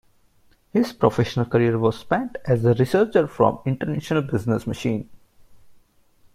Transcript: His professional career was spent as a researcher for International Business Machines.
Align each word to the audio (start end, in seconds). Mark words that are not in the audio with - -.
His 0.73 0.93
professional 0.93 1.45
career 1.45 1.77
was 1.77 1.99
spent 1.99 2.37
as 2.43 2.65
a 2.65 2.73
researcher 2.73 3.27
for 3.27 3.61
International 3.67 4.23
Business 4.23 4.65
Machines. 4.65 5.05